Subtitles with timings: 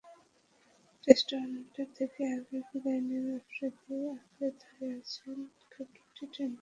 [1.03, 5.37] Test one-day থেকে আগেই বিদায় নেওয়া আফ্রিদি আঁকড়ে ধরে আছেন
[5.71, 6.59] কেবল টি-টোয়েন্টি।